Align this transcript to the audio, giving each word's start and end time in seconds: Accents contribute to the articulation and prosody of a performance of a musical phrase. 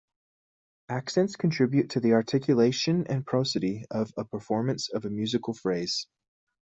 Accents 0.89 1.35
contribute 1.35 1.91
to 1.91 1.99
the 1.99 2.13
articulation 2.13 3.05
and 3.05 3.23
prosody 3.23 3.85
of 3.91 4.11
a 4.17 4.25
performance 4.25 4.89
of 4.89 5.05
a 5.05 5.11
musical 5.11 5.53
phrase. 5.53 6.07